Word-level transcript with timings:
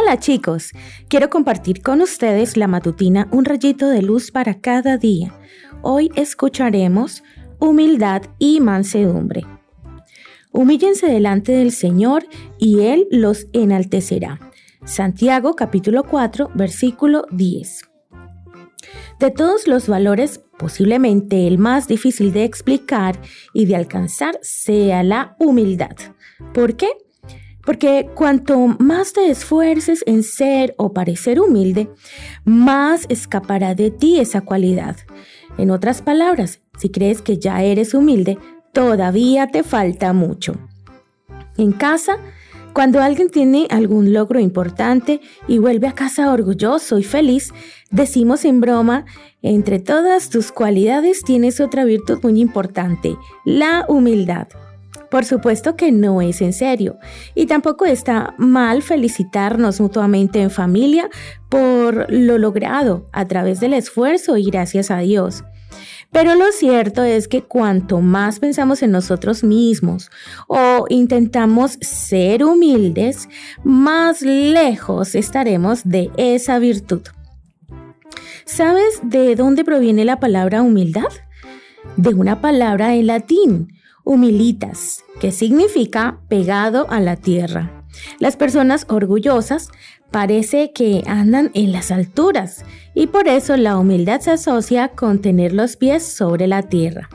Hola 0.00 0.20
chicos, 0.20 0.70
quiero 1.08 1.28
compartir 1.28 1.82
con 1.82 2.00
ustedes 2.02 2.56
la 2.56 2.68
matutina 2.68 3.26
Un 3.32 3.44
rayito 3.44 3.88
de 3.88 4.00
luz 4.00 4.30
para 4.30 4.60
cada 4.60 4.96
día. 4.96 5.34
Hoy 5.82 6.10
escucharemos 6.14 7.24
humildad 7.58 8.22
y 8.38 8.60
mansedumbre. 8.60 9.44
Humíllense 10.52 11.06
delante 11.08 11.50
del 11.52 11.72
Señor 11.72 12.26
y 12.58 12.80
Él 12.82 13.08
los 13.10 13.48
enaltecerá. 13.52 14.38
Santiago 14.84 15.54
capítulo 15.56 16.04
4 16.04 16.50
versículo 16.54 17.26
10. 17.32 17.82
De 19.18 19.30
todos 19.32 19.66
los 19.66 19.88
valores, 19.88 20.40
posiblemente 20.58 21.48
el 21.48 21.58
más 21.58 21.88
difícil 21.88 22.32
de 22.32 22.44
explicar 22.44 23.20
y 23.52 23.66
de 23.66 23.74
alcanzar 23.74 24.38
sea 24.42 25.02
la 25.02 25.34
humildad. 25.40 25.96
¿Por 26.54 26.76
qué? 26.76 26.88
Porque 27.68 28.08
cuanto 28.14 28.66
más 28.78 29.12
te 29.12 29.28
esfuerces 29.28 30.02
en 30.06 30.22
ser 30.22 30.74
o 30.78 30.94
parecer 30.94 31.38
humilde, 31.38 31.90
más 32.46 33.04
escapará 33.10 33.74
de 33.74 33.90
ti 33.90 34.18
esa 34.18 34.40
cualidad. 34.40 34.96
En 35.58 35.70
otras 35.70 36.00
palabras, 36.00 36.62
si 36.78 36.88
crees 36.88 37.20
que 37.20 37.36
ya 37.36 37.62
eres 37.62 37.92
humilde, 37.92 38.38
todavía 38.72 39.48
te 39.48 39.64
falta 39.64 40.14
mucho. 40.14 40.54
En 41.58 41.72
casa, 41.72 42.16
cuando 42.72 43.02
alguien 43.02 43.28
tiene 43.28 43.66
algún 43.68 44.14
logro 44.14 44.40
importante 44.40 45.20
y 45.46 45.58
vuelve 45.58 45.88
a 45.88 45.92
casa 45.92 46.32
orgulloso 46.32 46.98
y 46.98 47.04
feliz, 47.04 47.52
decimos 47.90 48.46
en 48.46 48.62
broma, 48.62 49.04
entre 49.42 49.78
todas 49.78 50.30
tus 50.30 50.52
cualidades 50.52 51.22
tienes 51.22 51.60
otra 51.60 51.84
virtud 51.84 52.20
muy 52.22 52.40
importante, 52.40 53.14
la 53.44 53.84
humildad. 53.88 54.48
Por 55.10 55.24
supuesto 55.24 55.74
que 55.76 55.90
no 55.90 56.20
es 56.20 56.42
en 56.42 56.52
serio 56.52 56.98
y 57.34 57.46
tampoco 57.46 57.86
está 57.86 58.34
mal 58.36 58.82
felicitarnos 58.82 59.80
mutuamente 59.80 60.42
en 60.42 60.50
familia 60.50 61.08
por 61.48 62.06
lo 62.10 62.36
logrado 62.38 63.08
a 63.12 63.26
través 63.26 63.60
del 63.60 63.74
esfuerzo 63.74 64.36
y 64.36 64.44
gracias 64.44 64.90
a 64.90 64.98
Dios. 64.98 65.44
Pero 66.10 66.34
lo 66.34 66.50
cierto 66.52 67.02
es 67.04 67.28
que 67.28 67.42
cuanto 67.42 68.00
más 68.00 68.38
pensamos 68.38 68.82
en 68.82 68.90
nosotros 68.90 69.44
mismos 69.44 70.10
o 70.46 70.86
intentamos 70.88 71.78
ser 71.80 72.44
humildes, 72.44 73.28
más 73.62 74.22
lejos 74.22 75.14
estaremos 75.14 75.82
de 75.84 76.10
esa 76.16 76.58
virtud. 76.58 77.02
¿Sabes 78.46 79.00
de 79.02 79.36
dónde 79.36 79.64
proviene 79.64 80.06
la 80.06 80.18
palabra 80.18 80.62
humildad? 80.62 81.08
De 81.96 82.14
una 82.14 82.40
palabra 82.40 82.94
en 82.94 83.06
latín, 83.06 83.77
humilitas, 84.08 85.04
que 85.20 85.32
significa 85.32 86.18
pegado 86.28 86.86
a 86.88 86.98
la 86.98 87.16
tierra. 87.16 87.84
Las 88.18 88.36
personas 88.36 88.86
orgullosas 88.88 89.68
parece 90.10 90.72
que 90.72 91.02
andan 91.06 91.50
en 91.52 91.72
las 91.72 91.90
alturas 91.90 92.64
y 92.94 93.08
por 93.08 93.28
eso 93.28 93.58
la 93.58 93.76
humildad 93.76 94.22
se 94.22 94.30
asocia 94.30 94.88
con 94.88 95.20
tener 95.20 95.52
los 95.52 95.76
pies 95.76 96.04
sobre 96.04 96.46
la 96.46 96.62
tierra. 96.62 97.10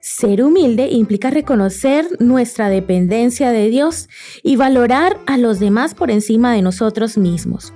Ser 0.00 0.42
humilde 0.42 0.88
implica 0.90 1.28
reconocer 1.28 2.06
nuestra 2.18 2.70
dependencia 2.70 3.52
de 3.52 3.68
Dios 3.68 4.08
y 4.42 4.56
valorar 4.56 5.18
a 5.26 5.36
los 5.36 5.60
demás 5.60 5.94
por 5.94 6.10
encima 6.10 6.54
de 6.54 6.62
nosotros 6.62 7.18
mismos. 7.18 7.74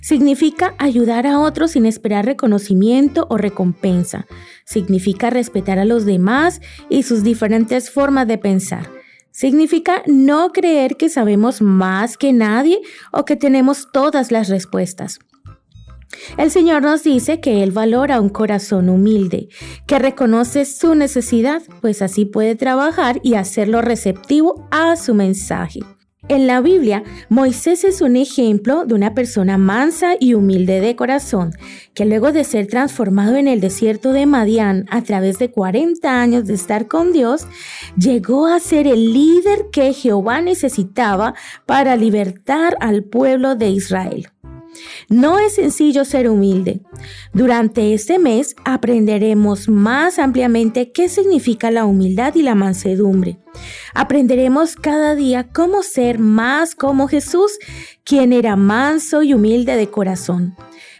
Significa 0.00 0.74
ayudar 0.78 1.26
a 1.26 1.38
otros 1.38 1.72
sin 1.72 1.86
esperar 1.86 2.26
reconocimiento 2.26 3.26
o 3.30 3.36
recompensa. 3.36 4.26
Significa 4.64 5.30
respetar 5.30 5.78
a 5.78 5.84
los 5.84 6.04
demás 6.04 6.60
y 6.88 7.02
sus 7.02 7.22
diferentes 7.22 7.90
formas 7.90 8.26
de 8.26 8.38
pensar. 8.38 8.90
Significa 9.30 10.02
no 10.06 10.52
creer 10.52 10.96
que 10.96 11.08
sabemos 11.08 11.62
más 11.62 12.18
que 12.18 12.32
nadie 12.32 12.80
o 13.12 13.24
que 13.24 13.36
tenemos 13.36 13.88
todas 13.90 14.30
las 14.30 14.48
respuestas. 14.48 15.18
El 16.36 16.50
Señor 16.50 16.82
nos 16.82 17.02
dice 17.02 17.40
que 17.40 17.62
Él 17.62 17.72
valora 17.72 18.20
un 18.20 18.28
corazón 18.28 18.88
humilde, 18.88 19.48
que 19.86 19.98
reconoce 19.98 20.64
su 20.66 20.94
necesidad, 20.94 21.62
pues 21.80 22.02
así 22.02 22.26
puede 22.26 22.54
trabajar 22.54 23.20
y 23.22 23.34
hacerlo 23.34 23.80
receptivo 23.80 24.68
a 24.70 24.96
su 24.96 25.14
mensaje. 25.14 25.80
En 26.28 26.46
la 26.46 26.60
Biblia, 26.60 27.02
Moisés 27.28 27.82
es 27.82 28.00
un 28.00 28.14
ejemplo 28.16 28.84
de 28.86 28.94
una 28.94 29.12
persona 29.12 29.58
mansa 29.58 30.14
y 30.20 30.34
humilde 30.34 30.80
de 30.80 30.94
corazón, 30.94 31.50
que 31.94 32.04
luego 32.04 32.30
de 32.30 32.44
ser 32.44 32.68
transformado 32.68 33.34
en 33.36 33.48
el 33.48 33.60
desierto 33.60 34.12
de 34.12 34.26
Madián 34.26 34.86
a 34.90 35.02
través 35.02 35.40
de 35.40 35.50
40 35.50 36.20
años 36.20 36.46
de 36.46 36.54
estar 36.54 36.86
con 36.86 37.12
Dios, 37.12 37.48
llegó 37.96 38.46
a 38.46 38.60
ser 38.60 38.86
el 38.86 39.12
líder 39.12 39.66
que 39.72 39.92
Jehová 39.92 40.40
necesitaba 40.40 41.34
para 41.66 41.96
libertar 41.96 42.76
al 42.80 43.02
pueblo 43.02 43.56
de 43.56 43.70
Israel. 43.70 44.31
No 45.08 45.38
es 45.38 45.54
sencillo 45.54 46.04
ser 46.04 46.28
humilde. 46.28 46.80
Durante 47.32 47.94
este 47.94 48.18
mes 48.18 48.56
aprenderemos 48.64 49.68
más 49.68 50.18
ampliamente 50.18 50.92
qué 50.92 51.08
significa 51.08 51.70
la 51.70 51.84
humildad 51.84 52.34
y 52.34 52.42
la 52.42 52.54
mansedumbre. 52.54 53.38
Aprenderemos 53.94 54.76
cada 54.76 55.14
día 55.14 55.48
cómo 55.52 55.82
ser 55.82 56.18
más 56.18 56.74
como 56.74 57.08
Jesús, 57.08 57.52
quien 58.04 58.32
era 58.32 58.56
manso 58.56 59.22
y 59.22 59.34
humilde 59.34 59.76
de 59.76 59.88
corazón. 59.88 60.56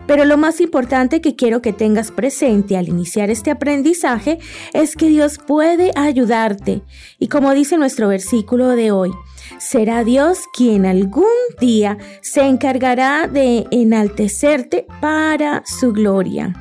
Pero 0.06 0.24
lo 0.24 0.36
más 0.36 0.60
importante 0.60 1.20
que 1.20 1.36
quiero 1.36 1.62
que 1.62 1.72
tengas 1.72 2.10
presente 2.10 2.76
al 2.76 2.88
iniciar 2.88 3.30
este 3.30 3.50
aprendizaje 3.50 4.38
es 4.72 4.96
que 4.96 5.08
Dios 5.08 5.38
puede 5.38 5.92
ayudarte. 5.94 6.82
Y 7.18 7.28
como 7.28 7.54
dice 7.54 7.78
nuestro 7.78 8.08
versículo 8.08 8.68
de 8.70 8.90
hoy, 8.90 9.10
será 9.58 10.04
Dios 10.04 10.40
quien 10.52 10.86
algún 10.86 11.24
día 11.60 11.98
se 12.20 12.42
encargará 12.42 13.26
de 13.26 13.66
enaltecerte 13.70 14.86
para 15.00 15.62
su 15.66 15.92
gloria. 15.92 16.54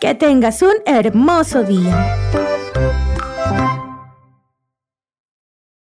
Que 0.00 0.14
tengas 0.14 0.62
un 0.62 0.74
hermoso 0.84 1.62
día. 1.62 3.01